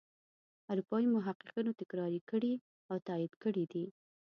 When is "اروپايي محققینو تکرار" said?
0.71-2.13